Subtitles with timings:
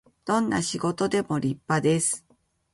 [0.25, 2.25] どんな仕事でも立派です